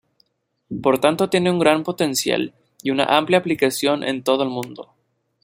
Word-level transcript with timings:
Por 0.81 0.99
tanto, 0.99 1.29
tiene 1.29 1.51
un 1.51 1.59
gran 1.59 1.83
potencial 1.83 2.55
y 2.81 2.89
una 2.89 3.03
amplia 3.03 3.37
aplicación 3.37 4.03
en 4.03 4.23
todo 4.23 4.41
el 4.41 4.49
mundo. 4.49 4.95